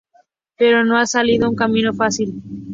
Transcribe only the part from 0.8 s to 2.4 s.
no ha sido un camino fácil.